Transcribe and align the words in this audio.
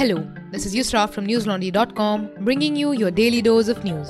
Hello, 0.00 0.26
this 0.50 0.64
is 0.64 0.74
Yusra 0.74 1.06
from 1.10 1.26
newslaundry.com 1.26 2.30
bringing 2.40 2.74
you 2.74 2.92
your 2.92 3.10
daily 3.10 3.42
dose 3.42 3.68
of 3.68 3.84
news. 3.84 4.08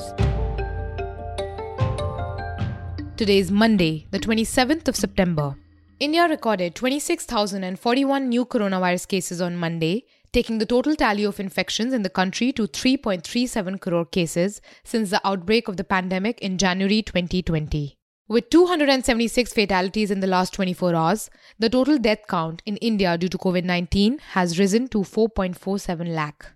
Today 3.17 3.39
is 3.39 3.51
Monday, 3.51 4.07
the 4.13 4.21
27th 4.21 4.87
of 4.87 4.95
September. 4.95 5.57
India 5.99 6.29
recorded 6.29 6.77
26,041 6.77 8.29
new 8.29 8.45
coronavirus 8.45 9.09
cases 9.09 9.41
on 9.41 9.57
Monday, 9.57 10.05
taking 10.33 10.59
the 10.59 10.65
total 10.65 10.95
tally 10.95 11.25
of 11.25 11.41
infections 11.41 11.93
in 11.93 12.03
the 12.03 12.09
country 12.09 12.53
to 12.53 12.69
3.37 12.69 13.81
crore 13.81 14.05
cases 14.05 14.61
since 14.85 15.11
the 15.11 15.21
outbreak 15.27 15.67
of 15.67 15.77
the 15.77 15.83
pandemic 15.83 16.39
in 16.39 16.57
January 16.57 17.03
2020. 17.03 18.00
With 18.31 18.49
276 18.51 19.53
fatalities 19.53 20.11
in 20.13 20.21
the 20.21 20.29
last 20.29 20.55
24 20.55 20.95
hours, 20.95 21.31
the 21.59 21.69
total 21.69 21.99
death 21.99 22.29
count 22.29 22.63
in 22.65 22.77
India 22.77 23.19
due 23.19 23.29
to 23.29 23.37
COVID 23.37 23.65
19 23.65 24.21
has 24.35 24.57
risen 24.57 24.87
to 24.91 24.99
4.47 24.99 26.15
lakh. 26.15 26.47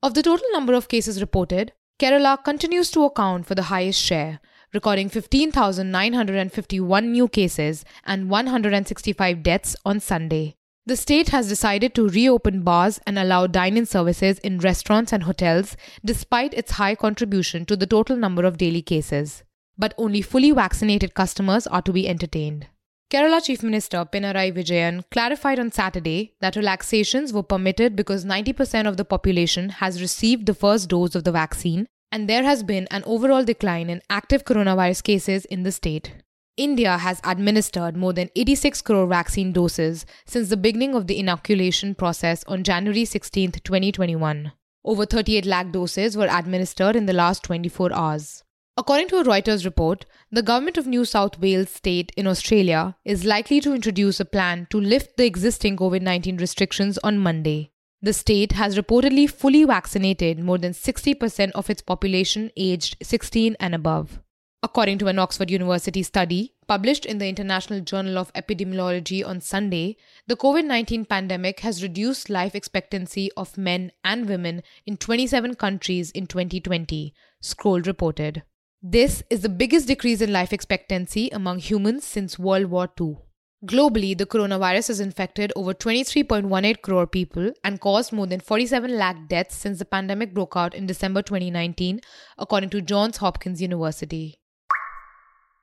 Of 0.00 0.14
the 0.14 0.22
total 0.22 0.46
number 0.52 0.74
of 0.74 0.86
cases 0.86 1.20
reported, 1.20 1.72
Kerala 1.98 2.44
continues 2.44 2.92
to 2.92 3.02
account 3.02 3.46
for 3.46 3.56
the 3.56 3.64
highest 3.64 4.00
share, 4.00 4.38
recording 4.72 5.08
15,951 5.08 7.10
new 7.10 7.26
cases 7.26 7.84
and 8.04 8.30
165 8.30 9.42
deaths 9.42 9.74
on 9.84 9.98
Sunday. 9.98 10.54
The 10.86 10.96
state 10.96 11.30
has 11.30 11.48
decided 11.48 11.96
to 11.96 12.10
reopen 12.10 12.62
bars 12.62 13.00
and 13.08 13.18
allow 13.18 13.48
dine 13.48 13.76
in 13.76 13.86
services 13.86 14.38
in 14.38 14.60
restaurants 14.60 15.12
and 15.12 15.24
hotels 15.24 15.76
despite 16.04 16.54
its 16.54 16.78
high 16.82 16.94
contribution 16.94 17.66
to 17.66 17.74
the 17.74 17.88
total 17.88 18.16
number 18.16 18.44
of 18.44 18.56
daily 18.56 18.82
cases 18.82 19.42
but 19.78 19.94
only 19.98 20.22
fully 20.22 20.50
vaccinated 20.50 21.14
customers 21.14 21.66
are 21.66 21.82
to 21.82 21.92
be 21.92 22.08
entertained. 22.08 22.66
Kerala 23.10 23.44
Chief 23.44 23.62
Minister 23.62 24.04
Pinarayi 24.04 24.52
Vijayan 24.52 25.04
clarified 25.10 25.58
on 25.58 25.70
Saturday 25.70 26.34
that 26.40 26.56
relaxations 26.56 27.32
were 27.32 27.42
permitted 27.42 27.94
because 27.94 28.24
90% 28.24 28.88
of 28.88 28.96
the 28.96 29.04
population 29.04 29.68
has 29.68 30.00
received 30.00 30.46
the 30.46 30.54
first 30.54 30.88
dose 30.88 31.14
of 31.14 31.24
the 31.24 31.32
vaccine 31.32 31.86
and 32.10 32.28
there 32.28 32.44
has 32.44 32.62
been 32.62 32.86
an 32.90 33.02
overall 33.06 33.44
decline 33.44 33.90
in 33.90 34.00
active 34.08 34.44
coronavirus 34.44 35.02
cases 35.02 35.44
in 35.46 35.64
the 35.64 35.72
state. 35.72 36.12
India 36.56 36.96
has 36.98 37.20
administered 37.24 37.96
more 37.96 38.12
than 38.12 38.30
86 38.36 38.82
crore 38.82 39.08
vaccine 39.08 39.52
doses 39.52 40.06
since 40.24 40.48
the 40.48 40.56
beginning 40.56 40.94
of 40.94 41.08
the 41.08 41.18
inoculation 41.18 41.96
process 41.96 42.44
on 42.44 42.62
January 42.62 43.04
16, 43.04 43.50
2021. 43.64 44.52
Over 44.84 45.04
38 45.04 45.44
lakh 45.44 45.72
doses 45.72 46.16
were 46.16 46.28
administered 46.30 46.94
in 46.94 47.06
the 47.06 47.12
last 47.12 47.42
24 47.42 47.92
hours. 47.92 48.43
According 48.76 49.06
to 49.10 49.18
a 49.18 49.24
Reuters 49.24 49.64
report, 49.64 50.04
the 50.32 50.42
government 50.42 50.76
of 50.76 50.88
New 50.88 51.04
South 51.04 51.38
Wales 51.38 51.70
state 51.70 52.10
in 52.16 52.26
Australia 52.26 52.96
is 53.04 53.24
likely 53.24 53.60
to 53.60 53.72
introduce 53.72 54.18
a 54.18 54.24
plan 54.24 54.66
to 54.70 54.80
lift 54.80 55.16
the 55.16 55.24
existing 55.24 55.76
COVID 55.76 56.02
19 56.02 56.38
restrictions 56.38 56.98
on 57.04 57.20
Monday. 57.20 57.70
The 58.02 58.12
state 58.12 58.50
has 58.50 58.76
reportedly 58.76 59.30
fully 59.30 59.62
vaccinated 59.62 60.40
more 60.40 60.58
than 60.58 60.72
60% 60.72 61.52
of 61.52 61.70
its 61.70 61.82
population 61.82 62.50
aged 62.56 62.96
16 63.00 63.56
and 63.60 63.76
above. 63.76 64.18
According 64.60 64.98
to 64.98 65.06
an 65.06 65.20
Oxford 65.20 65.52
University 65.52 66.02
study 66.02 66.54
published 66.66 67.06
in 67.06 67.18
the 67.18 67.28
International 67.28 67.78
Journal 67.80 68.18
of 68.18 68.32
Epidemiology 68.32 69.24
on 69.24 69.40
Sunday, 69.40 69.96
the 70.26 70.34
COVID 70.34 70.64
19 70.64 71.04
pandemic 71.04 71.60
has 71.60 71.80
reduced 71.80 72.28
life 72.28 72.56
expectancy 72.56 73.30
of 73.36 73.56
men 73.56 73.92
and 74.02 74.28
women 74.28 74.64
in 74.84 74.96
27 74.96 75.54
countries 75.54 76.10
in 76.10 76.26
2020, 76.26 77.14
Scroll 77.40 77.80
reported. 77.82 78.42
This 78.86 79.22
is 79.30 79.40
the 79.40 79.48
biggest 79.48 79.88
decrease 79.88 80.20
in 80.20 80.30
life 80.30 80.52
expectancy 80.52 81.30
among 81.30 81.60
humans 81.60 82.04
since 82.04 82.38
World 82.38 82.66
War 82.66 82.86
II. 83.00 83.16
Globally, 83.64 84.14
the 84.14 84.26
coronavirus 84.26 84.88
has 84.88 85.00
infected 85.00 85.54
over 85.56 85.72
23.18 85.72 86.82
crore 86.82 87.06
people 87.06 87.50
and 87.64 87.80
caused 87.80 88.12
more 88.12 88.26
than 88.26 88.40
47 88.40 88.98
lakh 88.98 89.26
deaths 89.26 89.56
since 89.56 89.78
the 89.78 89.86
pandemic 89.86 90.34
broke 90.34 90.54
out 90.54 90.74
in 90.74 90.84
December 90.84 91.22
2019, 91.22 92.02
according 92.36 92.68
to 92.68 92.82
Johns 92.82 93.16
Hopkins 93.16 93.62
University. 93.62 94.38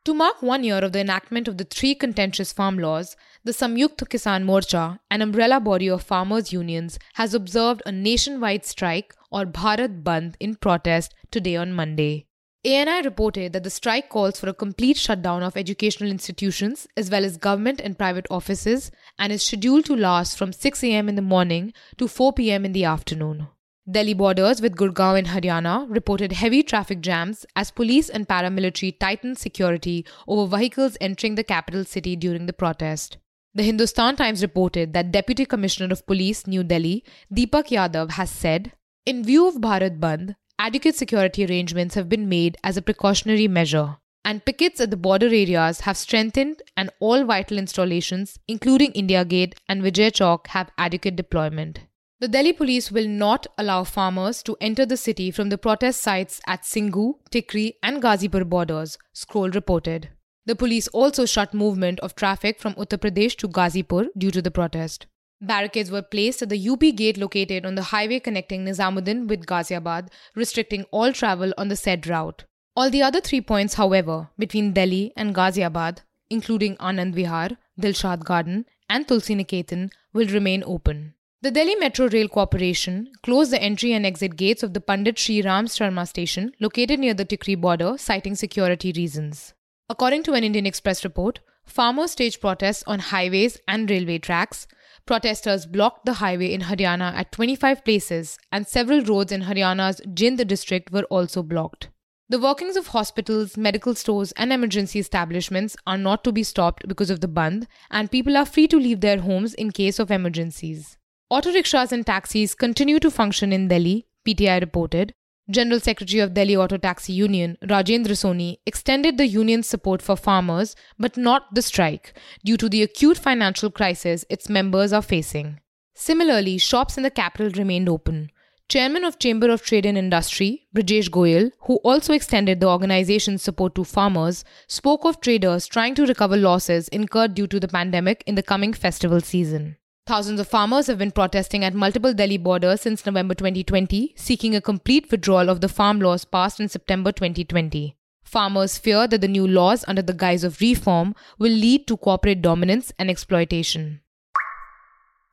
To 0.06 0.16
mark 0.16 0.42
one 0.42 0.64
year 0.64 0.80
of 0.80 0.92
the 0.92 1.02
enactment 1.02 1.48
of 1.48 1.60
the 1.60 1.66
three 1.66 1.94
contentious 1.94 2.52
farm 2.52 2.80
laws, 2.80 3.16
the 3.44 3.52
Samyukta 3.52 4.10
Kisan 4.10 4.46
Morcha, 4.46 4.98
an 5.12 5.22
umbrella 5.22 5.60
body 5.60 5.88
of 5.88 6.02
farmers' 6.02 6.52
unions, 6.52 6.98
has 7.14 7.36
observed 7.36 7.84
a 7.86 7.92
nationwide 7.92 8.66
strike 8.66 9.14
or 9.30 9.46
Bharat 9.46 10.02
Bandh 10.02 10.34
in 10.40 10.56
protest 10.56 11.14
today 11.30 11.56
on 11.56 11.72
Monday. 11.72 12.26
ANI 12.64 13.02
reported 13.02 13.54
that 13.54 13.64
the 13.64 13.72
strike 13.72 14.10
calls 14.10 14.40
for 14.40 14.48
a 14.48 14.54
complete 14.54 14.96
shutdown 14.96 15.42
of 15.42 15.58
educational 15.58 16.12
institutions 16.12 16.88
as 16.96 17.10
well 17.10 17.26
as 17.26 17.38
government 17.38 17.82
and 17.82 17.98
private 17.98 18.28
offices 18.30 18.92
and 19.18 19.34
is 19.34 19.42
scheduled 19.42 19.86
to 19.86 19.96
last 19.96 20.38
from 20.38 20.54
6 20.54 20.84
am 20.84 21.10
in 21.10 21.16
the 21.16 21.24
morning 21.24 21.74
to 21.98 22.08
4 22.08 22.34
pm 22.34 22.64
in 22.64 22.72
the 22.72 22.86
afternoon. 22.86 23.48
Delhi 23.90 24.14
borders 24.14 24.62
with 24.62 24.76
Gurgaon 24.76 25.18
in 25.18 25.26
Haryana 25.26 25.88
reported 25.90 26.34
heavy 26.34 26.62
traffic 26.62 27.02
jams 27.02 27.48
as 27.56 27.72
police 27.72 28.10
and 28.10 28.28
paramilitary 28.28 29.00
tightened 29.00 29.40
security 29.40 30.06
over 30.28 30.56
vehicles 30.56 30.98
entering 31.02 31.34
the 31.34 31.44
capital 31.44 31.84
city 31.84 32.16
during 32.16 32.46
the 32.46 32.54
protest. 32.54 33.18
The 33.56 33.64
Hindustan 33.64 34.18
Times 34.18 34.44
reported 34.44 34.94
that 34.94 35.12
Deputy 35.12 35.46
Commissioner 35.46 35.92
of 35.92 36.06
Police 36.06 36.46
New 36.46 36.64
Delhi, 36.64 37.04
Deepak 37.34 37.70
Yadav, 37.70 38.12
has 38.12 38.30
said, 38.30 38.74
In 39.08 39.24
view 39.24 39.48
of 39.48 39.56
Bharat 39.56 40.00
Bandh, 40.00 40.36
adequate 40.60 40.96
security 40.96 41.46
arrangements 41.46 41.96
have 41.96 42.10
been 42.10 42.30
made 42.30 42.58
as 42.64 42.78
a 42.78 42.82
precautionary 42.82 43.48
measure, 43.48 43.98
and 44.24 44.46
pickets 44.46 44.80
at 44.80 44.92
the 44.92 44.98
border 44.98 45.28
areas 45.28 45.82
have 45.82 45.98
strengthened, 45.98 46.62
and 46.78 46.90
all 47.00 47.24
vital 47.26 47.58
installations, 47.58 48.38
including 48.48 48.92
India 48.92 49.26
Gate 49.26 49.60
and 49.68 49.82
Vijay 49.82 50.12
Chowk, 50.12 50.48
have 50.48 50.72
adequate 50.78 51.16
deployment. 51.16 51.80
The 52.20 52.28
Delhi 52.28 52.54
police 52.54 52.92
will 52.92 53.08
not 53.08 53.48
allow 53.58 53.84
farmers 53.84 54.44
to 54.44 54.56
enter 54.62 54.86
the 54.86 54.96
city 54.96 55.32
from 55.32 55.50
the 55.50 55.58
protest 55.58 56.02
sites 56.02 56.40
at 56.46 56.62
Singhu, 56.62 57.16
Tikri, 57.32 57.74
and 57.82 58.00
Ghazipur 58.00 58.48
borders, 58.48 59.00
Scroll 59.12 59.50
reported. 59.50 60.10
The 60.46 60.56
police 60.56 60.88
also 60.90 61.26
shut 61.26 61.54
movement 61.54 62.00
of 62.02 62.14
traffic 62.14 62.60
from 62.60 62.76
Uttar 62.76 63.00
Pradesh 63.00 63.36
to 63.38 63.48
Ghazipur 63.48 64.10
due 64.16 64.30
to 64.30 64.42
the 64.42 64.52
protest. 64.52 65.08
Barricades 65.42 65.90
were 65.90 66.04
placed 66.04 66.44
at 66.44 66.50
the 66.50 66.70
UP 66.70 66.82
gate 66.96 67.18
located 67.18 67.66
on 67.66 67.74
the 67.74 67.84
highway 67.84 68.20
connecting 68.20 68.64
Nizamuddin 68.64 69.28
with 69.28 69.48
Ghaziabad, 69.48 70.10
restricting 70.36 70.86
all 70.92 71.12
travel 71.12 71.52
on 71.58 71.68
the 71.68 71.76
said 71.76 72.06
route. 72.06 72.46
All 72.76 72.92
the 72.92 73.02
other 73.02 73.20
three 73.20 73.42
points, 73.42 73.74
however, 73.74 74.30
between 74.38 74.72
Delhi 74.74 75.12
and 75.18 75.34
Ghaziabad, 75.34 76.00
including 76.30 76.78
Anand 76.78 77.16
Vihar, 77.16 77.58
Dilshad 77.80 78.24
Garden, 78.24 78.66
and 78.88 79.08
Tulsi 79.08 79.36
Niketan, 79.36 79.90
will 80.14 80.28
remain 80.28 80.64
open. 80.66 81.16
The 81.42 81.50
Delhi 81.50 81.74
Metro 81.74 82.08
Rail 82.08 82.28
Corporation 82.28 83.12
closed 83.24 83.52
the 83.52 83.62
entry 83.62 83.94
and 83.94 84.06
exit 84.06 84.36
gates 84.36 84.62
of 84.62 84.76
the 84.76 84.80
Pandit 84.80 85.18
Sri 85.18 85.42
Ram 85.42 85.66
Sharma 85.66 86.08
station 86.08 86.52
located 86.60 87.00
near 87.00 87.16
the 87.16 87.26
Tikri 87.26 87.60
border, 87.60 87.96
citing 87.98 88.36
security 88.36 88.94
reasons. 88.96 89.56
According 89.90 90.22
to 90.24 90.34
an 90.34 90.44
Indian 90.44 90.68
Express 90.68 91.04
report, 91.04 91.40
farmers 91.66 92.12
staged 92.12 92.42
protests 92.42 92.84
on 92.86 93.00
highways 93.00 93.60
and 93.68 93.90
railway 93.90 94.20
tracks, 94.20 94.68
Protesters 95.06 95.66
blocked 95.66 96.06
the 96.06 96.14
highway 96.14 96.54
in 96.54 96.62
Haryana 96.62 97.14
at 97.14 97.32
25 97.32 97.84
places, 97.84 98.38
and 98.52 98.68
several 98.68 99.02
roads 99.04 99.32
in 99.32 99.44
Haryana's 99.44 100.00
Jind 100.14 100.46
district 100.48 100.92
were 100.92 101.04
also 101.04 101.44
blocked. 101.44 101.90
The 102.30 102.40
workings 102.40 102.78
of 102.78 102.88
hospitals, 102.88 103.58
medical 103.58 103.94
stores, 103.94 104.32
and 104.34 104.54
emergency 104.54 105.00
establishments 105.00 105.76
are 105.86 105.98
not 105.98 106.24
to 106.24 106.32
be 106.32 106.44
stopped 106.44 106.88
because 106.88 107.10
of 107.10 107.20
the 107.20 107.28
Bandh, 107.28 107.66
and 107.90 108.10
people 108.10 108.38
are 108.38 108.46
free 108.46 108.68
to 108.70 108.80
leave 108.80 109.02
their 109.02 109.20
homes 109.20 109.54
in 109.56 109.72
case 109.72 110.00
of 110.00 110.12
emergencies. 110.12 110.98
Auto 111.30 111.52
rickshaws 111.52 111.92
and 111.92 112.06
taxis 112.06 112.56
continue 112.56 113.00
to 113.00 113.12
function 113.12 113.52
in 113.52 113.68
Delhi, 113.68 114.08
PTI 114.26 114.62
reported, 114.62 115.14
General 115.52 115.80
Secretary 115.80 116.20
of 116.20 116.34
Delhi 116.34 116.56
Auto 116.56 116.78
Taxi 116.78 117.14
Union, 117.14 117.58
Rajendra 117.64 118.16
Soni, 118.16 118.58
extended 118.66 119.18
the 119.18 119.28
union's 119.28 119.68
support 119.68 120.02
for 120.02 120.16
farmers, 120.16 120.76
but 120.98 121.18
not 121.18 121.54
the 121.54 121.62
strike, 121.62 122.14
due 122.44 122.58
to 122.58 122.70
the 122.70 122.84
acute 122.84 123.18
financial 123.18 123.70
crisis 123.70 124.26
its 124.30 124.50
members 124.50 124.94
are 124.94 125.02
facing. 125.02 125.60
Similarly, 125.94 126.58
shops 126.58 126.98
in 126.98 127.04
the 127.04 127.12
capital 127.12 127.52
remained 127.52 127.90
open. 127.90 128.32
Chairman 128.70 129.04
of 129.04 129.20
Chamber 129.20 129.50
of 129.50 129.64
Trade 129.64 129.86
and 129.86 129.98
Industry, 129.98 130.68
Brijesh 130.74 131.10
Goyal, 131.10 131.52
who 131.64 131.76
also 131.84 132.14
extended 132.14 132.62
the 132.62 132.70
organization's 132.70 133.44
support 133.44 133.76
to 133.76 133.84
farmers, 133.84 134.46
spoke 134.68 135.04
of 135.04 135.20
traders 135.20 135.68
trying 135.68 135.94
to 135.96 136.06
recover 136.06 136.38
losses 136.38 136.88
incurred 136.88 137.34
due 137.34 137.48
to 137.48 137.60
the 137.60 137.68
pandemic 137.68 138.24
in 138.26 138.36
the 138.36 138.44
coming 138.44 138.72
festival 138.72 139.20
season. 139.20 139.76
Thousands 140.08 140.40
of 140.40 140.48
farmers 140.48 140.88
have 140.88 140.98
been 140.98 141.12
protesting 141.12 141.64
at 141.64 141.76
multiple 141.76 142.12
Delhi 142.14 142.38
borders 142.38 142.82
since 142.82 143.06
November 143.06 143.36
2020, 143.36 144.14
seeking 144.16 144.56
a 144.56 144.62
complete 144.62 145.12
withdrawal 145.12 145.48
of 145.48 145.62
the 145.62 145.70
farm 145.70 146.02
laws 146.02 146.26
passed 146.26 146.60
in 146.60 146.68
September 146.68 147.12
2020. 147.12 147.96
Farmers 148.24 148.80
fear 148.80 149.08
that 149.08 149.22
the 149.22 149.28
new 149.28 149.48
laws, 149.48 149.86
under 149.88 150.02
the 150.02 150.14
guise 150.14 150.44
of 150.44 150.60
reform, 150.60 151.14
will 151.38 151.52
lead 151.52 151.86
to 151.86 151.98
corporate 151.98 152.42
dominance 152.42 152.92
and 152.98 153.12
exploitation. 153.12 154.02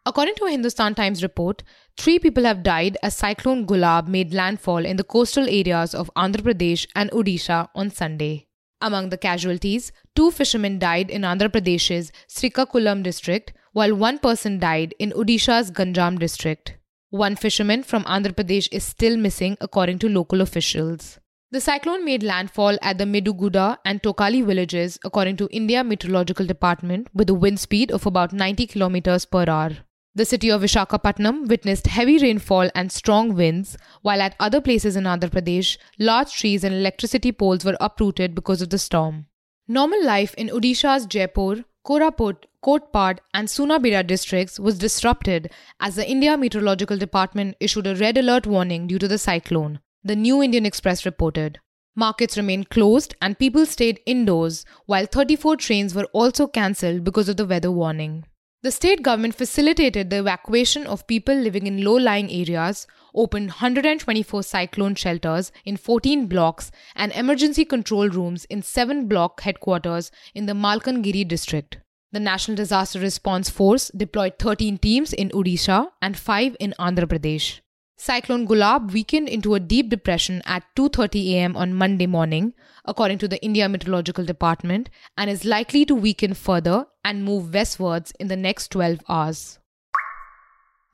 According 0.05 0.35
to 0.37 0.44
a 0.44 0.50
Hindustan 0.50 0.94
Times 0.94 1.23
report, 1.23 1.62
three 1.97 2.19
people 2.19 2.44
have 2.44 2.62
died 2.62 2.99
as 3.03 3.17
Cyclone 3.17 3.67
Gulab 3.67 4.06
made 4.06 4.35
landfall 4.35 4.85
in 4.85 4.97
the 4.97 5.05
coastal 5.05 5.49
areas 5.49 5.94
of 5.94 6.11
Andhra 6.14 6.43
Pradesh 6.43 6.87
and 6.94 7.11
Odisha 7.11 7.69
on 7.75 7.91
Sunday. 7.91 8.47
Among 8.81 9.09
the 9.09 9.19
casualties, 9.19 9.93
two 10.14 10.31
fishermen 10.31 10.79
died 10.79 11.11
in 11.11 11.23
Andhra 11.23 11.49
Pradesh's 11.49 12.12
Srikakulam 12.29 13.03
district 13.03 13.53
while 13.78 13.94
one 13.94 14.19
person 14.19 14.58
died 14.58 14.92
in 14.98 15.12
Odisha's 15.12 15.70
Ganjam 15.70 16.19
district. 16.19 16.75
One 17.10 17.36
fisherman 17.36 17.84
from 17.84 18.02
Andhra 18.14 18.34
Pradesh 18.34 18.69
is 18.72 18.82
still 18.82 19.16
missing, 19.16 19.56
according 19.60 20.00
to 20.00 20.08
local 20.08 20.40
officials. 20.40 21.20
The 21.52 21.60
cyclone 21.60 22.04
made 22.04 22.25
landfall 22.25 22.76
at 22.82 22.98
the 22.98 23.04
Meduguda 23.04 23.78
and 23.84 24.02
Tokali 24.02 24.44
villages, 24.44 24.98
according 25.04 25.36
to 25.36 25.48
India 25.52 25.84
Meteorological 25.84 26.44
Department, 26.44 27.06
with 27.14 27.30
a 27.30 27.34
wind 27.34 27.60
speed 27.60 27.92
of 27.92 28.04
about 28.04 28.32
90 28.32 28.66
km 28.66 29.30
per 29.30 29.48
hour. 29.48 29.70
The 30.12 30.25
city 30.25 30.50
of 30.50 30.62
Vishakhapatnam 30.62 31.46
witnessed 31.46 31.86
heavy 31.86 32.19
rainfall 32.19 32.70
and 32.75 32.90
strong 32.90 33.36
winds, 33.36 33.78
while 34.02 34.20
at 34.20 34.34
other 34.40 34.60
places 34.60 34.96
in 34.96 35.04
Andhra 35.04 35.30
Pradesh, 35.30 35.78
large 36.00 36.32
trees 36.32 36.64
and 36.64 36.75
electricity 36.75 37.30
poles 37.30 37.64
were 37.64 37.76
uprooted 37.80 38.34
because 38.34 38.60
of 38.60 38.70
the 38.70 38.78
storm. 38.90 39.26
Normal 39.69 40.04
life 40.04 40.34
in 40.34 40.48
Odisha's 40.48 41.06
Jaipur, 41.06 41.64
Koraput, 41.88 42.44
Kotpad, 42.62 43.20
and 43.32 43.49
Sunabeda 43.49 44.06
districts 44.06 44.61
was 44.61 44.79
disrupted 44.79 45.50
as 45.81 45.96
the 45.96 46.06
India 46.06 46.37
Meteorological 46.37 46.99
Department 46.99 47.56
issued 47.61 47.87
a 47.87 47.96
red 47.96 48.19
alert 48.19 48.46
warning 48.46 48.87
due 48.87 48.99
to 48.99 49.08
the 49.08 49.17
cyclone 49.17 49.81
the 50.05 50.14
New 50.14 50.43
Indian 50.43 50.67
Express 50.67 51.06
reported. 51.06 51.58
Markets 51.96 52.37
remained 52.37 52.69
closed 52.69 53.14
and 53.20 53.38
people 53.38 53.67
stayed 53.67 54.00
indoors, 54.06 54.64
while 54.87 55.06
34 55.06 55.56
trains 55.56 55.94
were 55.94 56.05
also 56.12 56.46
cancelled 56.46 57.05
because 57.05 57.29
of 57.29 57.37
the 57.37 57.46
weather 57.46 57.73
warning. 57.73 58.25
The 58.62 58.70
state 58.70 59.02
government 59.02 59.35
facilitated 59.35 60.11
the 60.11 60.19
evacuation 60.19 60.87
of 60.87 61.06
people 61.06 61.35
living 61.35 61.67
in 61.67 61.85
low 61.85 61.96
lying 61.96 62.31
areas, 62.31 62.87
opened 63.14 63.49
124 63.49 64.43
cyclone 64.43 64.94
shelters 64.94 65.52
in 65.64 65.76
14 65.76 66.26
blocks, 66.26 66.70
and 66.94 67.12
emergency 67.12 67.64
control 67.64 68.08
rooms 68.08 68.44
in 68.46 68.62
7 68.62 69.08
block 69.08 69.40
headquarters 69.43 70.10
in 70.34 70.46
the 70.46 70.52
Malkangiri 70.52 71.26
district. 71.26 71.78
The 72.10 72.20
National 72.20 72.56
Disaster 72.56 73.00
Response 73.00 73.50
Force 73.50 73.90
deployed 73.94 74.38
13 74.38 74.78
teams 74.78 75.12
in 75.12 75.28
Odisha 75.31 75.88
and 76.00 76.16
5 76.16 76.56
in 76.58 76.75
Andhra 76.78 77.06
Pradesh. 77.06 77.60
Cyclone 78.00 78.46
Gulab 78.46 78.93
weakened 78.93 79.28
into 79.28 79.54
a 79.54 79.61
deep 79.61 79.90
depression 79.90 80.40
at 80.46 80.62
2:30 80.76 81.32
a.m. 81.32 81.56
on 81.56 81.75
Monday 81.75 82.06
morning, 82.06 82.54
according 82.84 83.19
to 83.19 83.28
the 83.28 83.43
India 83.43 83.69
Meteorological 83.69 84.25
Department, 84.25 84.88
and 85.16 85.28
is 85.28 85.44
likely 85.44 85.84
to 85.84 85.96
weaken 85.96 86.32
further 86.32 86.87
and 87.04 87.25
move 87.25 87.52
westwards 87.52 88.12
in 88.20 88.28
the 88.28 88.37
next 88.37 88.69
12 88.69 89.00
hours. 89.08 89.58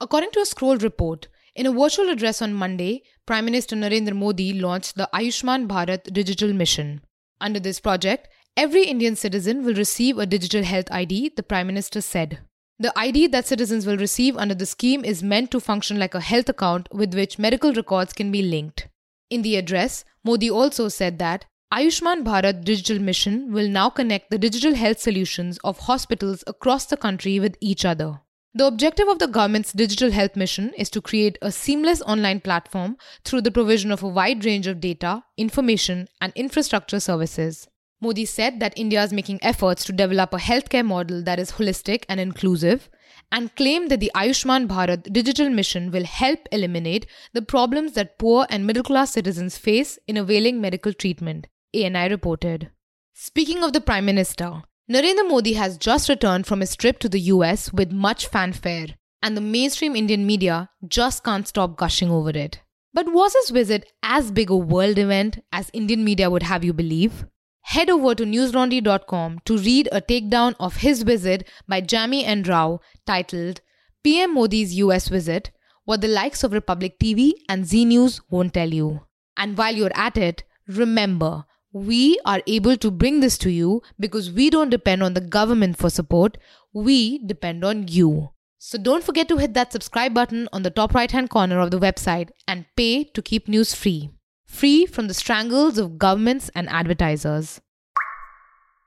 According 0.01 0.31
to 0.33 0.41
a 0.41 0.47
scroll 0.47 0.79
report, 0.79 1.29
in 1.55 1.67
a 1.67 1.73
virtual 1.73 2.09
address 2.09 2.43
on 2.43 2.53
Monday, 2.53 3.03
Prime 3.27 3.45
Minister 3.45 3.77
Narendra 3.77 4.15
Modi 4.15 4.53
launched 4.53 4.97
the 4.97 5.09
Ayushman 5.15 5.69
Bharat 5.69 6.13
Digital 6.13 6.53
Mission. 6.53 7.01
Under 7.41 7.61
this 7.61 7.81
project, 7.81 8.29
every 8.57 8.85
Indian 8.85 9.15
citizen 9.15 9.65
will 9.65 9.75
receive 9.75 10.19
a 10.19 10.27
digital 10.27 10.65
health 10.65 10.91
ID, 10.91 11.33
the 11.37 11.43
Prime 11.43 11.67
Minister 11.67 12.01
said. 12.01 12.41
The 12.81 12.93
ID 12.99 13.29
that 13.29 13.47
citizens 13.47 13.87
will 13.87 13.97
receive 13.97 14.37
under 14.37 14.55
the 14.55 14.67
scheme 14.67 15.05
is 15.05 15.23
meant 15.23 15.53
to 15.53 15.61
function 15.61 15.99
like 15.99 16.15
a 16.15 16.21
health 16.21 16.49
account 16.49 16.89
with 16.93 17.15
which 17.15 17.39
medical 17.39 17.73
records 17.73 18.13
can 18.13 18.33
be 18.33 18.43
linked. 18.43 18.89
In 19.31 19.43
the 19.43 19.55
address, 19.57 20.05
Modi 20.25 20.51
also 20.51 20.89
said 20.89 21.21
that 21.21 21.45
Ayushman 21.73 22.25
Bharat 22.25 22.65
Digital 22.65 22.99
Mission 22.99 23.53
will 23.53 23.69
now 23.69 23.91
connect 23.91 24.31
the 24.31 24.39
digital 24.39 24.75
health 24.75 24.99
solutions 24.99 25.59
of 25.63 25.79
hospitals 25.81 26.43
across 26.49 26.87
the 26.87 26.97
country 26.97 27.39
with 27.39 27.57
each 27.61 27.85
other. 27.85 28.21
The 28.57 28.67
objective 28.67 29.09
of 29.09 29.19
the 29.19 29.27
government's 29.27 29.73
digital 29.73 30.13
health 30.13 30.37
mission 30.37 30.73
is 30.79 30.89
to 30.91 31.01
create 31.01 31.39
a 31.43 31.51
seamless 31.51 32.01
online 32.03 32.39
platform 32.39 32.97
through 33.25 33.41
the 33.41 33.51
provision 33.51 33.91
of 33.91 34.05
a 34.05 34.09
wide 34.09 34.45
range 34.45 34.69
of 34.69 34.81
data, 34.81 35.25
information, 35.37 36.07
and 36.21 36.33
infrastructure 36.37 37.01
services. 37.01 37.67
Modi 38.01 38.25
said 38.25 38.61
that 38.61 38.79
India 38.79 39.03
is 39.03 39.13
making 39.13 39.41
efforts 39.43 39.85
to 39.85 39.93
develop 39.93 40.33
a 40.33 40.37
healthcare 40.37 40.87
model 40.87 41.21
that 41.25 41.41
is 41.41 41.53
holistic 41.53 42.05
and 42.09 42.21
inclusive, 42.21 42.89
and 43.33 43.57
claimed 43.57 43.91
that 43.91 43.99
the 43.99 44.13
Ayushman 44.15 44.69
Bharat 44.69 45.13
digital 45.13 45.51
mission 45.51 45.91
will 45.91 46.05
help 46.05 46.47
eliminate 46.53 47.07
the 47.33 47.43
problems 47.43 47.95
that 47.95 48.21
poor 48.21 48.47
and 48.51 48.65
middle 48.65 48.85
class 48.85 49.11
citizens 49.11 49.59
face 49.59 49.99
in 50.07 50.17
availing 50.17 50.61
medical 50.61 50.93
treatment, 50.93 51.49
ANI 51.75 52.09
reported. 52.09 52.71
Speaking 53.15 53.65
of 53.65 53.73
the 53.73 53.81
Prime 53.81 54.05
Minister, 54.05 54.63
Narendra 54.91 55.27
Modi 55.27 55.55
has 55.55 55.79
just 55.79 56.11
returned 56.11 56.47
from 56.47 56.61
his 56.61 56.77
trip 56.77 56.99
to 56.99 57.09
the 57.09 57.21
US 57.21 57.73
with 57.73 57.91
much 57.91 58.27
fanfare, 58.27 58.89
and 59.23 59.35
the 59.35 59.41
mainstream 59.41 59.97
Indian 59.97 60.27
media 60.27 60.69
just 60.87 61.25
can't 61.25 61.49
stop 61.49 61.79
gushing 61.79 62.11
over 62.11 62.29
it. 62.29 62.61
But 62.93 63.11
was 63.11 63.33
his 63.33 63.49
visit 63.49 63.91
as 64.03 64.31
big 64.31 64.51
a 64.51 64.57
world 64.57 64.99
event 64.99 65.43
as 65.51 65.71
Indian 65.73 66.05
media 66.05 66.29
would 66.29 66.43
have 66.43 66.65
you 66.65 66.75
believe? 66.75 67.25
Head 67.63 67.89
over 67.89 68.15
to 68.15 68.25
newslaundry.com 68.25 69.41
to 69.47 69.57
read 69.57 69.89
a 69.91 70.03
takedown 70.03 70.55
of 70.61 70.77
his 70.77 71.03
visit 71.03 71.49
by 71.67 71.81
Jamie 71.81 72.27
and 72.27 72.47
Rao 72.47 72.81
titled 73.07 73.63
PM 74.03 74.35
Modi's 74.35 74.75
US 74.75 75.09
Visit 75.09 75.51
What 75.87 76.03
the 76.03 76.09
Likes 76.09 76.45
of 76.45 76.53
Republic 76.53 76.99
TV 76.99 77.33
and 77.49 77.65
Zee 77.65 77.87
News 77.87 78.21
Won't 78.29 78.53
Tell 78.53 78.69
You. 78.69 79.07
And 79.35 79.57
while 79.57 79.75
you're 79.75 79.97
at 79.97 80.19
it, 80.19 80.45
remember, 80.69 81.47
we 81.75 82.19
are 82.25 82.41
able 82.47 82.77
to 82.77 82.91
bring 82.91 83.19
this 83.19 83.37
to 83.37 83.51
you 83.51 83.83
because 83.99 84.31
we 84.31 84.49
don't 84.49 84.71
depend 84.71 85.03
on 85.03 85.15
the 85.15 85.21
government 85.21 85.77
for 85.77 85.91
support, 85.91 86.39
we 86.73 87.19
depend 87.27 87.65
on 87.65 87.89
you. 87.89 88.31
So 88.59 88.79
don't 88.79 89.03
forget 89.03 89.29
to 89.29 89.39
hit 89.39 89.55
that 89.55 89.73
subscribe 89.73 90.15
button 90.15 90.49
on 90.53 90.63
the 90.63 90.71
top 90.71 90.95
right 90.95 91.11
hand 91.11 91.31
corner 91.31 91.59
of 91.59 91.73
the 91.73 91.81
website 91.81 92.31
and 92.47 92.65
pay 92.77 93.03
to 93.05 93.21
keep 93.21 93.49
news 93.49 93.75
free 93.75 94.11
free 94.47 94.87
from 94.87 95.09
the 95.09 95.15
strangles 95.15 95.79
of 95.79 95.99
governments 95.99 96.49
and 96.55 96.69
advertisers. 96.69 97.61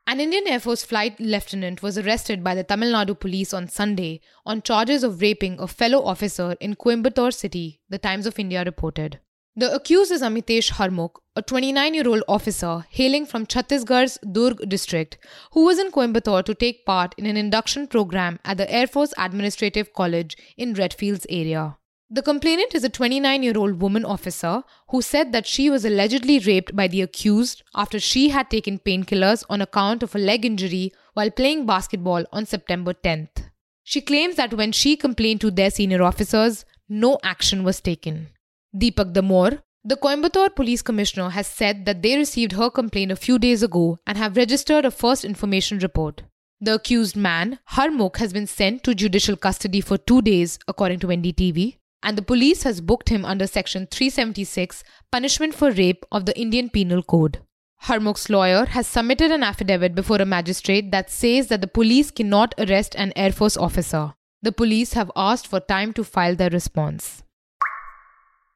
An 0.07 0.21
Indian 0.21 0.47
Air 0.47 0.61
Force 0.61 0.85
flight 0.85 1.19
lieutenant 1.19 1.83
was 1.83 1.97
arrested 1.97 2.41
by 2.41 2.55
the 2.55 2.63
Tamil 2.63 2.93
Nadu 2.93 3.19
police 3.19 3.53
on 3.53 3.67
Sunday 3.67 4.21
on 4.45 4.61
charges 4.61 5.03
of 5.03 5.19
raping 5.19 5.59
a 5.59 5.67
fellow 5.67 6.01
officer 6.01 6.55
in 6.61 6.75
Coimbatore 6.75 7.33
city, 7.33 7.81
the 7.89 7.97
Times 7.97 8.25
of 8.25 8.39
India 8.39 8.63
reported. 8.63 9.19
The 9.59 9.73
accused 9.73 10.11
is 10.11 10.21
Amitesh 10.21 10.73
Harmukh, 10.73 11.15
a 11.35 11.41
29 11.41 11.95
year 11.95 12.07
old 12.07 12.23
officer 12.27 12.85
hailing 12.91 13.25
from 13.25 13.47
Chhattisgarh's 13.47 14.19
Durg 14.23 14.69
district, 14.69 15.17
who 15.53 15.65
was 15.65 15.79
in 15.79 15.89
Coimbatore 15.89 16.45
to 16.45 16.53
take 16.53 16.85
part 16.85 17.15
in 17.17 17.25
an 17.25 17.37
induction 17.37 17.87
program 17.87 18.37
at 18.45 18.57
the 18.57 18.71
Air 18.71 18.85
Force 18.85 19.15
Administrative 19.17 19.93
College 19.93 20.37
in 20.57 20.75
Redfields 20.75 21.25
area. 21.27 21.75
The 22.07 22.21
complainant 22.21 22.75
is 22.75 22.83
a 22.83 22.89
29 22.89 23.41
year 23.41 23.57
old 23.57 23.81
woman 23.81 24.05
officer 24.05 24.61
who 24.89 25.01
said 25.01 25.31
that 25.31 25.47
she 25.47 25.71
was 25.71 25.85
allegedly 25.85 26.37
raped 26.37 26.75
by 26.75 26.87
the 26.87 27.01
accused 27.01 27.63
after 27.73 27.99
she 27.99 28.29
had 28.29 28.51
taken 28.51 28.77
painkillers 28.77 29.43
on 29.49 29.63
account 29.63 30.03
of 30.03 30.13
a 30.13 30.19
leg 30.19 30.45
injury 30.45 30.93
while 31.15 31.31
playing 31.31 31.65
basketball 31.65 32.25
on 32.31 32.45
September 32.45 32.93
10th. 32.93 33.49
She 33.83 34.01
claims 34.01 34.35
that 34.35 34.53
when 34.53 34.71
she 34.71 34.95
complained 34.95 35.41
to 35.41 35.49
their 35.49 35.71
senior 35.71 36.03
officers, 36.03 36.63
no 36.87 37.17
action 37.23 37.63
was 37.63 37.81
taken. 37.81 38.27
Deepak 38.75 39.13
Damor, 39.13 39.61
the 39.83 39.95
Coimbatore 39.95 40.55
Police 40.55 40.81
Commissioner, 40.81 41.29
has 41.29 41.47
said 41.47 41.85
that 41.85 42.01
they 42.01 42.17
received 42.17 42.53
her 42.53 42.69
complaint 42.69 43.11
a 43.11 43.15
few 43.15 43.39
days 43.39 43.63
ago 43.63 43.99
and 44.05 44.17
have 44.17 44.37
registered 44.37 44.85
a 44.85 44.91
first 44.91 45.23
information 45.23 45.79
report. 45.79 46.23
The 46.59 46.75
accused 46.75 47.15
man, 47.15 47.59
Harmukh, 47.71 48.17
has 48.17 48.33
been 48.33 48.47
sent 48.47 48.83
to 48.83 48.95
judicial 48.95 49.37
custody 49.37 49.79
for 49.79 49.97
two 49.97 50.21
days, 50.21 50.57
according 50.67 50.99
to 50.99 51.07
NDTV 51.07 51.77
and 52.03 52.17
the 52.17 52.21
police 52.21 52.63
has 52.63 52.81
booked 52.81 53.09
him 53.09 53.25
under 53.25 53.47
Section 53.47 53.87
376, 53.87 54.83
Punishment 55.11 55.53
for 55.53 55.71
Rape 55.71 56.05
of 56.11 56.25
the 56.25 56.39
Indian 56.39 56.69
Penal 56.69 57.03
Code. 57.03 57.39
Harmukh's 57.83 58.29
lawyer 58.29 58.65
has 58.65 58.87
submitted 58.87 59.31
an 59.31 59.43
affidavit 59.43 59.93
before 59.93 60.17
a 60.17 60.25
magistrate 60.25 60.91
that 60.91 61.11
says 61.11 61.47
that 61.47 61.61
the 61.61 61.67
police 61.67 62.09
cannot 62.11 62.55
arrest 62.57 62.95
an 62.95 63.13
Air 63.15 63.31
Force 63.31 63.57
officer. 63.57 64.13
The 64.41 64.51
police 64.51 64.93
have 64.93 65.11
asked 65.15 65.47
for 65.47 65.59
time 65.59 65.93
to 65.93 66.03
file 66.03 66.35
their 66.35 66.49
response. 66.49 67.23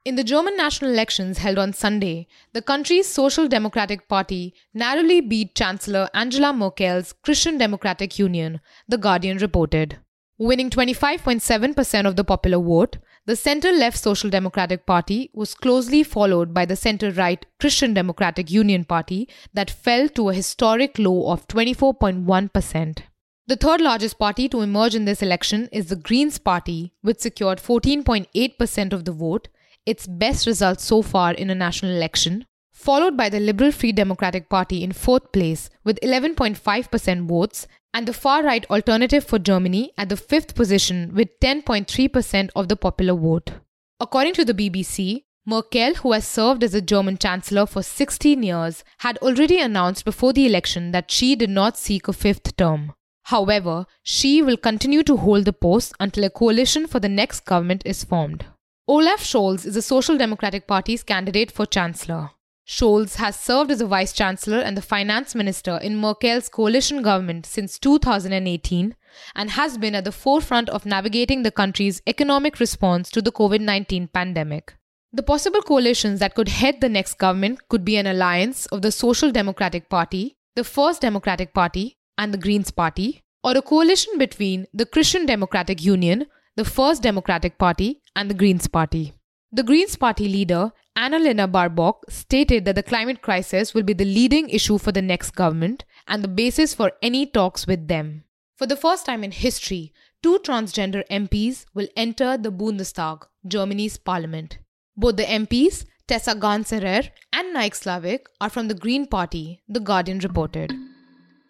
In 0.04 0.16
the 0.16 0.24
German 0.24 0.58
national 0.58 0.90
elections 0.90 1.38
held 1.38 1.60
on 1.60 1.74
Sunday, 1.74 2.28
the 2.54 2.62
country's 2.64 3.08
Social 3.08 3.48
Democratic 3.48 4.08
Party 4.08 4.56
narrowly 4.74 5.22
beat 5.22 5.54
Chancellor 5.54 6.10
Angela 6.16 6.52
Merkel's 6.52 7.14
Christian 7.14 7.60
Democratic 7.60 8.18
Union, 8.18 8.62
The 8.88 8.98
Guardian 8.98 9.38
reported. 9.38 10.00
Winning 10.40 10.72
25.7% 10.72 12.08
of 12.08 12.16
the 12.16 12.24
popular 12.24 12.58
vote, 12.58 12.98
the 13.28 13.36
center 13.36 13.72
left 13.72 13.96
Social 13.96 14.32
Democratic 14.32 14.88
Party 14.88 15.30
was 15.36 15.54
closely 15.54 16.02
followed 16.02 16.52
by 16.52 16.66
the 16.66 16.76
center 16.76 17.12
right 17.12 17.46
Christian 17.60 17.94
Democratic 17.94 18.50
Union 18.50 18.86
Party 18.86 19.30
that 19.54 19.70
fell 19.70 20.10
to 20.10 20.30
a 20.30 20.34
historic 20.34 20.98
low 20.98 21.30
of 21.32 21.48
24.1%. 21.48 22.98
The 23.46 23.56
third 23.56 23.82
largest 23.82 24.18
party 24.18 24.50
to 24.50 24.62
emerge 24.62 24.96
in 24.96 25.06
this 25.06 25.22
election 25.22 25.70
is 25.72 25.90
the 25.90 25.96
Greens 25.96 26.40
Party, 26.40 26.92
which 27.02 27.20
secured 27.20 27.60
14.8% 27.60 28.94
of 28.94 29.06
the 29.06 29.12
vote, 29.12 29.48
its 29.86 30.08
best 30.08 30.46
result 30.46 30.80
so 30.80 31.02
far 31.02 31.34
in 31.34 31.50
a 31.50 31.56
national 31.56 31.92
election, 31.92 32.46
followed 32.72 33.16
by 33.16 33.30
the 33.30 33.40
Liberal 33.40 33.72
Free 33.72 33.92
Democratic 33.92 34.50
Party 34.50 34.84
in 34.84 34.92
fourth 34.92 35.32
place 35.32 35.70
with 35.84 36.00
11.5% 36.02 37.28
votes 37.28 37.68
and 37.94 38.08
the 38.08 38.14
far 38.14 38.44
right 38.44 38.66
Alternative 38.70 39.24
for 39.24 39.40
Germany 39.40 39.92
at 39.98 40.10
the 40.10 40.18
fifth 40.18 40.56
position 40.56 41.14
with 41.14 41.40
10.3% 41.42 42.50
of 42.56 42.68
the 42.70 42.76
popular 42.76 43.14
vote. 43.14 43.52
According 44.00 44.34
to 44.36 44.46
the 44.46 44.54
BBC, 44.54 45.24
Merkel, 45.46 45.96
who 45.96 46.12
has 46.12 46.28
served 46.28 46.64
as 46.64 46.74
a 46.74 46.82
German 46.82 47.18
chancellor 47.18 47.66
for 47.66 47.82
16 47.82 48.44
years, 48.44 48.84
had 49.00 49.18
already 49.20 49.60
announced 49.60 50.06
before 50.06 50.34
the 50.34 50.46
election 50.46 50.92
that 50.92 51.12
she 51.12 51.36
did 51.36 51.50
not 51.50 51.78
seek 51.78 52.08
a 52.08 52.14
fifth 52.14 52.56
term. 52.58 52.94
However, 53.24 53.86
she 54.04 54.42
will 54.42 54.58
continue 54.58 55.04
to 55.04 55.18
hold 55.18 55.46
the 55.46 55.54
post 55.54 55.94
until 56.00 56.24
a 56.24 56.30
coalition 56.30 56.88
for 56.88 57.00
the 57.00 57.10
next 57.10 57.46
government 57.46 57.82
is 57.86 58.04
formed. 58.04 58.46
Olaf 58.94 59.22
Scholz 59.24 59.66
is 59.66 59.76
the 59.76 59.82
Social 59.82 60.18
Democratic 60.18 60.68
Party's 60.68 61.02
candidate 61.02 61.50
for 61.50 61.66
Chancellor. 61.66 62.32
Scholz 62.68 63.16
has 63.16 63.40
served 63.40 63.72
as 63.72 63.80
a 63.80 63.88
vice 63.88 64.12
chancellor 64.12 64.60
and 64.60 64.76
the 64.76 64.82
finance 64.82 65.34
minister 65.34 65.78
in 65.78 65.96
Merkel's 65.96 66.50
coalition 66.50 67.02
government 67.02 67.46
since 67.46 67.80
2018 67.80 68.94
and 69.34 69.52
has 69.52 69.78
been 69.78 69.96
at 69.96 70.04
the 70.04 70.12
forefront 70.12 70.68
of 70.68 70.86
navigating 70.86 71.44
the 71.44 71.52
country's 71.52 72.02
economic 72.06 72.60
response 72.60 73.10
to 73.12 73.22
the 73.22 73.32
COVID 73.32 73.62
19 73.62 74.10
pandemic. 74.10 74.76
The 75.14 75.24
possible 75.24 75.62
coalitions 75.62 76.20
that 76.20 76.36
could 76.36 76.50
head 76.50 76.82
the 76.82 76.90
next 76.90 77.14
government 77.14 77.70
could 77.70 77.86
be 77.86 77.96
an 77.96 78.08
alliance 78.08 78.66
of 78.66 78.82
the 78.82 78.92
Social 78.92 79.32
Democratic 79.32 79.88
Party, 79.88 80.36
the 80.58 80.66
Free 80.66 80.96
Democratic 81.00 81.54
Party, 81.54 81.96
and 82.18 82.34
the 82.34 82.44
Greens 82.46 82.72
Party, 82.72 83.24
or 83.42 83.54
a 83.56 83.62
coalition 83.62 84.18
between 84.18 84.68
the 84.74 84.86
Christian 84.86 85.26
Democratic 85.26 85.82
Union, 85.82 86.26
the 86.58 86.66
Free 86.66 86.96
Democratic 87.00 87.58
Party, 87.58 88.01
and 88.16 88.30
the 88.30 88.36
Greens 88.36 88.68
Party. 88.68 89.14
The 89.52 89.64
Greens 89.64 89.96
Party 89.96 90.28
leader, 90.28 90.72
Annalena 90.98 91.52
Baerbock, 91.52 92.10
stated 92.10 92.66
that 92.66 92.76
the 92.76 92.84
climate 92.84 93.22
crisis 93.22 93.74
will 93.74 93.84
be 93.84 93.94
the 93.94 94.06
leading 94.06 94.50
issue 94.50 94.78
for 94.78 94.92
the 94.92 95.02
next 95.02 95.32
government 95.32 95.84
and 96.08 96.24
the 96.24 96.28
basis 96.28 96.74
for 96.74 96.94
any 97.02 97.26
talks 97.26 97.68
with 97.68 97.88
them. 97.88 98.24
For 98.58 98.66
the 98.66 98.78
first 98.78 99.06
time 99.06 99.24
in 99.24 99.32
history, 99.32 99.94
two 100.24 100.40
transgender 100.40 101.04
MPs 101.10 101.66
will 101.74 101.88
enter 101.98 102.38
the 102.38 102.52
Bundestag, 102.52 103.24
Germany's 103.48 103.98
parliament. 103.98 104.60
Both 104.96 105.18
the 105.18 105.24
MPs, 105.24 105.86
Tessa 106.08 106.36
Ganserer 106.36 107.10
and 107.34 107.56
Nyke 107.56 107.74
Slawik, 107.74 108.26
are 108.40 108.50
from 108.50 108.68
the 108.68 108.76
Green 108.76 109.06
Party, 109.06 109.62
The 109.68 109.80
Guardian 109.80 110.20
reported. 110.20 110.74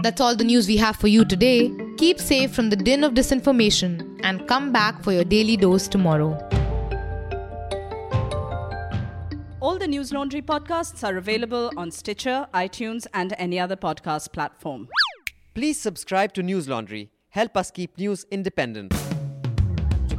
That's 0.02 0.20
all 0.20 0.36
the 0.36 0.44
news 0.44 0.68
we 0.68 0.78
have 0.78 0.96
for 0.96 1.08
you 1.08 1.24
today. 1.24 1.72
Keep 1.98 2.20
safe 2.20 2.56
from 2.56 2.72
the 2.72 2.76
din 2.76 3.04
of 3.04 3.14
disinformation 3.14 4.20
and 4.24 4.48
come 4.48 4.72
back 4.72 5.04
for 5.04 5.12
your 5.12 5.24
daily 5.24 5.56
dose 5.56 5.88
tomorrow. 5.88 6.32
All 9.60 9.78
the 9.78 9.88
News 9.88 10.12
Laundry 10.12 10.42
podcasts 10.42 11.08
are 11.08 11.18
available 11.18 11.72
on 11.78 11.92
Stitcher, 11.92 12.48
iTunes, 12.52 13.06
and 13.14 13.36
any 13.38 13.60
other 13.60 13.76
podcast 13.76 14.32
platform. 14.34 14.88
Please 15.54 15.80
subscribe 15.80 16.34
to 16.34 16.42
News 16.42 16.68
Laundry. 16.68 17.12
Help 17.30 17.56
us 17.56 17.70
keep 17.70 17.96
news 18.00 18.26
independent. 18.32 18.92